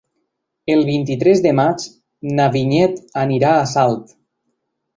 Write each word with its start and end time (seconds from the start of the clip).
El 0.75 0.79
vint-i-tres 0.87 1.43
de 1.47 1.51
maig 1.59 1.85
na 2.41 2.49
Vinyet 2.57 2.99
anirà 3.27 3.55
a 3.61 3.71
Salt. 3.77 4.19